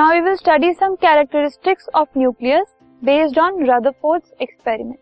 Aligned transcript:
We 0.00 0.20
will 0.20 0.34
study 0.34 0.72
some 0.72 0.94
characteristics 0.94 1.88
of 1.94 2.18
nucleus 2.18 2.66
based 3.02 3.38
on 3.38 3.58
Rutherford's 3.64 4.32
experiment 4.42 4.98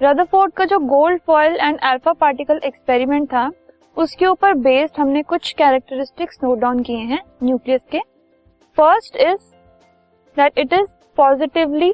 Rutherford 0.00 0.52
का 0.52 0.64
जो 0.64 0.78
gold 0.78 1.20
foil 1.26 1.56
and 1.56 1.78
alpha 1.80 2.12
particle 2.12 2.60
experiment 2.64 3.28
था, 3.28 3.50
उसके 3.96 4.26
ऊपर 4.26 4.54
based 4.54 5.00
हमने 5.00 5.22
कुछ 5.22 5.52
कैरेक्टरिस्टिक्स 5.52 6.38
नोट 6.44 6.58
डाउन 6.58 6.82
किए 6.82 7.04
हैं 7.10 7.20
न्यूक्लियस 7.42 7.80
के। 7.92 7.98
First 8.78 9.16
is 9.16 9.40
that 10.36 10.58
it 10.58 10.72
is 10.72 10.88
positively 11.18 11.92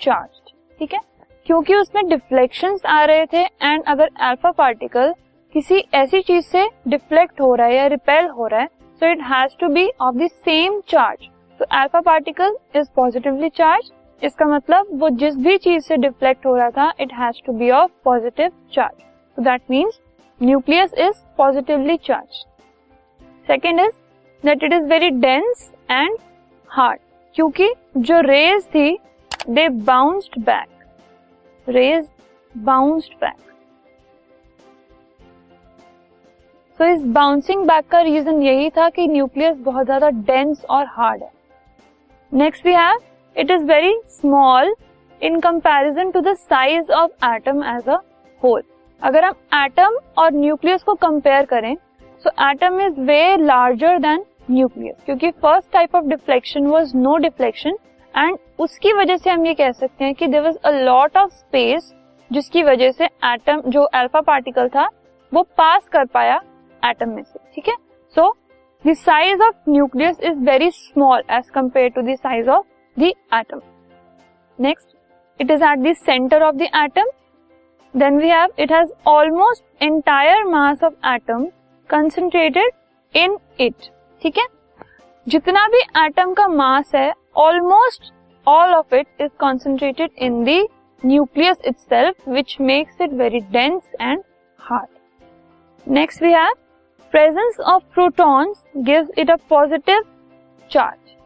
charge 0.00 0.52
ठीक 0.80 0.94
है? 0.94 1.00
क्योंकि 1.46 1.74
उसमें 1.74 2.08
डिफ्लेक्शन 2.08 2.78
आ 2.86 3.04
रहे 3.04 3.26
थे 3.26 3.42
एंड 3.42 3.82
अगर 3.86 4.10
अल्फ़ा 4.20 4.50
पार्टिकल 4.52 5.12
किसी 5.54 5.84
ऐसी 5.94 6.20
चीज़ 6.22 6.46
से 6.46 6.66
डिफ्लेक्ट 6.88 7.40
हो 7.40 7.54
रहा 7.54 7.66
है 7.66 7.76
या 7.76 7.86
रिपेल 7.88 8.28
हो 8.30 8.46
रहा 8.46 8.60
है 8.60 8.66
so 8.66 9.10
it 9.12 9.22
has 9.24 9.58
to 9.60 9.68
be 9.68 9.88
of 10.00 10.16
the 10.16 10.30
same 10.38 10.80
charge 10.88 11.28
तो 11.60 11.66
alpha 11.72 12.00
particle 12.00 12.56
is 12.76 12.86
positively 12.96 13.48
charge 13.48 13.90
इसका 14.22 14.46
मतलब 14.46 14.86
वो 15.00 15.08
जिस 15.20 15.34
भी 15.36 15.56
चीज़ 15.58 15.82
से 15.84 15.96
डिफ्लेक्ट 15.96 16.46
हो 16.46 16.54
रहा 16.56 16.68
था 16.70 16.92
it 17.00 17.12
has 17.12 17.40
to 17.46 17.52
be 17.52 17.70
of 17.70 17.90
positive 18.04 18.52
charge 18.72 19.00
so 19.36 19.42
that 19.42 19.62
means 19.70 19.98
nucleus 20.40 20.94
is 20.98 21.18
positively 21.38 21.96
charge 21.96 22.38
second 23.46 23.80
is 23.80 23.92
that 24.44 24.62
it 24.64 24.72
is 24.72 24.84
very 24.84 25.10
dense 25.20 25.70
and 25.90 26.16
hard 26.70 27.00
क्योंकि 27.34 27.68
जो 27.98 28.20
रेज 28.20 28.64
थी 28.66 28.96
they 29.50 29.68
bounced 29.68 30.38
back 30.44 31.68
rays 31.68 32.06
bounced 32.54 33.14
back 33.20 33.36
तो 36.80 36.86
इस 36.86 37.02
bouncing 37.12 37.66
back 37.66 37.86
का 37.88 38.00
reason 38.00 38.42
यही 38.42 38.70
था 38.70 38.88
कि 38.88 39.06
nucleus 39.08 39.56
बहुत 39.60 39.84
ज़्यादा 39.84 40.08
डेंस 40.10 40.64
और 40.64 40.86
हार्ड 40.88 41.22
है। 41.22 41.30
Next 42.32 42.66
we 42.66 42.72
have 42.72 42.98
it 43.36 43.50
is 43.50 43.62
very 43.64 43.94
small 44.08 44.74
in 45.20 45.38
comparison 45.40 46.10
to 46.10 46.20
the 46.20 46.34
size 46.34 46.90
of 46.92 47.24
atom 47.26 47.62
as 47.66 47.88
a 47.88 47.96
whole 48.42 48.62
अगर 49.02 49.24
हम 49.24 49.34
एटम 49.54 49.96
और 50.18 50.32
न्यूक्लियस 50.32 50.82
को 50.82 50.94
कंपेयर 50.94 51.44
करें 51.44 51.74
so 52.24 52.30
atom 52.50 52.80
is 52.80 53.00
way 53.00 53.36
larger 53.36 53.98
than 53.98 54.24
nucleus 54.50 54.96
क्योंकि 55.04 55.30
first 55.30 55.72
type 55.72 55.96
of 55.96 56.04
deflection 56.04 56.66
was 56.66 56.92
no 56.96 57.16
deflection 57.16 57.76
and 58.14 58.38
उसकी 58.58 58.92
वजह 58.92 59.16
से 59.16 59.30
हम 59.30 59.46
ये 59.46 59.54
कह 59.54 59.72
सकते 59.72 60.04
हैं 60.04 60.14
कि 60.14 60.26
there 60.26 60.42
was 60.42 60.56
a 60.56 60.70
lot 60.70 61.16
of 61.16 61.30
space 61.30 61.92
जिसकी 62.30 62.62
वजह 62.62 62.90
से 62.90 63.04
एटम 63.04 63.62
जो 63.66 63.82
अल्फ़ा 63.82 64.20
पार्टिकल 64.20 64.68
था, 64.68 64.88
वो 65.32 65.42
पास 65.58 65.88
कर 65.88 66.04
पाया 66.04 66.40
एटम 66.82 67.08
में 67.08 67.22
से, 67.22 67.38
ठीक 67.54 67.68
है? 67.68 67.74
सो 68.16 68.34
the 68.85 68.93
size 68.95 69.41
of 69.41 69.69
nucleus 69.69 70.19
is 70.21 70.37
very 70.45 70.69
small 70.71 71.23
as 71.31 71.49
compare 71.49 71.89
to 71.89 72.01
the 72.01 72.15
size 72.17 72.49
of 72.49 72.65
the 72.97 73.11
atom 73.33 73.61
next 74.59 74.95
it 75.39 75.51
is 75.51 75.63
at 75.63 75.79
the 75.79 75.93
center 75.95 76.43
of 76.43 76.55
the 76.55 76.69
atom 76.75 77.09
then 77.93 78.17
we 78.17 78.29
have 78.29 78.49
it 78.59 78.71
has 78.71 78.91
almost 79.07 79.83
entire 79.83 80.43
mass 80.47 80.83
of 80.83 80.93
atom 81.05 81.45
concentrated 81.89 82.71
in 83.13 83.37
it 83.59 83.89
ठीक 84.21 84.37
है 84.37 84.47
जितना 85.27 85.67
भी 85.67 85.79
atom 85.97 86.33
का 86.33 86.47
mass 86.47 86.91
है 86.95 87.11
almost 87.37 88.13
all 88.47 88.73
of 88.73 88.93
it 88.93 89.07
is 89.21 89.29
concentrated 89.39 90.11
in 90.17 90.43
the 90.43 90.65
nucleus 91.03 91.57
itself 91.65 92.27
which 92.29 92.55
makes 92.61 93.01
it 93.01 93.13
very 93.13 93.39
dense 93.51 93.91
and 94.01 94.21
hard 94.59 95.91
next 95.91 96.23
we 96.23 96.31
have 96.31 96.53
presence 97.12 97.60
of 97.60 97.82
protons 97.94 98.64
gives 98.78 99.18
it 99.18 99.30
a 99.30 99.34
positive 99.50 100.02
charge 100.70 101.16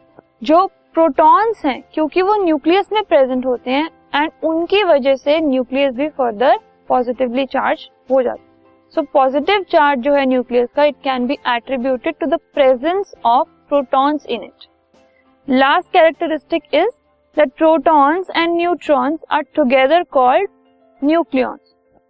जो 0.43 0.65
protons 0.93 1.65
हैं, 1.65 1.81
क्योंकि 1.93 2.21
वो 2.21 2.35
nucleus 2.43 2.91
में 2.93 3.03
present 3.03 3.45
होते 3.45 3.71
हैं 3.71 3.89
and 4.15 4.31
उनकी 4.43 4.83
वजह 4.83 5.15
से 5.15 5.39
न्यूक्लियस 5.41 5.93
भी 5.95 6.07
फर्दर 6.09 6.57
पॉजिटिवली 6.89 7.45
चार्ज 7.45 7.87
हो 8.11 8.21
जाता 8.21 8.41
है. 8.41 8.47
सो 8.93 9.01
पॉजिटिव 9.13 9.65
चार्ज 9.69 9.99
जो 9.99 10.13
है 10.13 10.25
न्यूक्लियस 10.25 10.69
का 10.75 10.83
it 10.83 10.95
can 11.03 11.27
be 11.27 11.37
attributed 11.47 12.15
to 12.19 12.27
the 12.27 12.39
presence 12.53 13.13
of 13.25 13.47
protons 13.69 14.25
in 14.25 14.43
it 14.43 14.67
last 15.47 15.91
characteristic 15.93 16.63
is 16.73 16.89
that 17.37 17.51
protons 17.57 18.29
and 18.35 18.55
neutrons 18.55 19.19
are 19.31 19.41
together 19.55 20.03
called 20.11 20.49
nucleons 21.01 21.64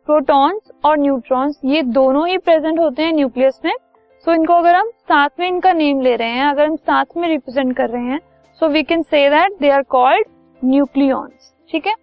protons 0.08 0.72
और 0.86 0.98
neutrons 1.00 1.60
ये 1.66 1.82
दोनों 1.94 2.28
ही 2.28 2.38
present 2.38 2.80
होते 2.80 3.04
हैं 3.04 3.14
न्यूक्लियस 3.14 3.60
में। 3.66 3.72
सो 3.72 4.32
so, 4.32 4.38
इनको 4.38 4.54
अगर 4.54 4.76
हम 4.76 4.90
साथ 4.90 5.30
में 5.40 5.48
इनका 5.48 5.74
नेम 5.74 6.02
ले 6.02 6.16
रहे 6.16 6.30
हैं 6.30 6.46
अगर 6.46 6.66
हम 6.66 6.76
साथ 6.76 7.18
में 7.18 7.28
रिप्रेजेंट 7.28 7.76
कर 7.78 7.90
रहे 7.90 8.04
हैं 8.04 8.20
so 8.62 8.68
we 8.68 8.84
can 8.84 9.02
say 9.02 9.30
that 9.30 9.60
they 9.60 9.70
are 9.70 9.82
called 9.90 10.28
nucleons 10.62 11.54
ठीक 11.72 11.88
है? 11.88 11.94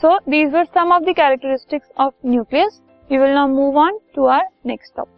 So 0.00 0.18
these 0.28 0.54
were 0.54 0.64
some 0.64 0.92
of 0.92 1.02
the 1.02 1.14
characteristics 1.16 1.92
of 2.00 2.14
nucleus 2.26 2.80
you 3.10 3.20
will 3.20 3.34
now 3.34 3.48
move 3.48 3.78
on 3.78 3.98
to 4.14 4.26
our 4.26 4.48
next 4.66 4.96
topic 4.96 5.17